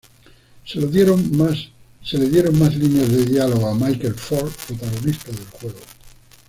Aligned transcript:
Se 0.65 0.79
le 0.79 0.87
dieron 0.87 1.37
más 1.37 2.75
líneas 2.75 3.07
de 3.11 3.23
diálogo 3.23 3.67
a 3.69 3.75
Michael 3.75 4.15
Ford, 4.15 4.49
protagonista 4.67 5.29
del 5.31 5.45
juego. 5.51 5.77